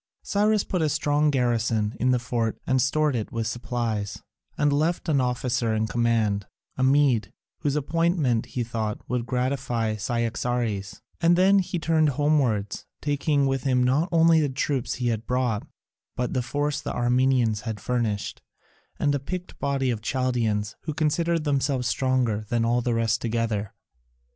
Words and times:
Cyrus 0.23 0.63
put 0.63 0.81
a 0.81 0.89
strong 0.89 1.29
garrison 1.29 1.95
in 1.99 2.09
the 2.09 2.17
fort 2.17 2.57
and 2.65 2.81
stored 2.81 3.15
it 3.15 3.31
with 3.31 3.45
supplies, 3.45 4.23
and 4.57 4.73
left 4.73 5.07
an 5.07 5.21
officer 5.21 5.75
in 5.75 5.85
command, 5.85 6.47
a 6.75 6.81
Mede, 6.81 7.31
whose 7.59 7.75
appointment, 7.75 8.47
he 8.47 8.63
thought, 8.63 9.07
would 9.07 9.27
gratify 9.27 9.97
Cyaxares, 9.97 11.01
and 11.21 11.35
then 11.35 11.59
he 11.59 11.77
turned 11.77 12.09
homewards, 12.09 12.87
taking 12.99 13.45
with 13.45 13.61
him 13.61 13.83
not 13.83 14.09
only 14.11 14.41
the 14.41 14.49
troops 14.49 14.95
he 14.95 15.09
had 15.09 15.27
brought, 15.27 15.67
but 16.15 16.33
the 16.33 16.41
force 16.41 16.81
the 16.81 16.95
Armenians 16.95 17.61
had 17.61 17.79
furnished, 17.79 18.41
and 18.97 19.13
a 19.13 19.19
picked 19.19 19.59
body 19.59 19.91
of 19.91 20.01
Chaldaeans 20.01 20.75
who 20.85 20.95
considered 20.95 21.43
themselves 21.43 21.87
stronger 21.87 22.43
than 22.49 22.65
all 22.65 22.81
the 22.81 22.95
rest 22.95 23.21
together. 23.21 23.75